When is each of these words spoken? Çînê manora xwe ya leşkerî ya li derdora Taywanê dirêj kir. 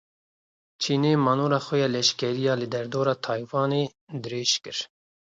Çînê 0.81 1.11
manora 1.25 1.59
xwe 1.65 1.77
ya 1.81 1.89
leşkerî 1.95 2.41
ya 2.47 2.53
li 2.59 2.67
derdora 2.73 3.15
Taywanê 3.27 3.83
dirêj 4.21 4.51
kir. 4.63 4.77